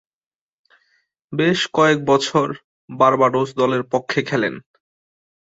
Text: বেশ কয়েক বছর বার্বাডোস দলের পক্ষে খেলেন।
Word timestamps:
বেশ 1.33 1.59
কয়েক 1.73 1.99
বছর 2.05 2.47
বার্বাডোস 2.89 3.49
দলের 3.57 3.83
পক্ষে 3.93 4.19
খেলেন। 4.29 4.53